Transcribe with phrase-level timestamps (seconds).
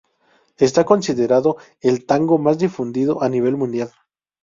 [0.57, 3.91] Está considerado el tango más difundido a nivel mundial.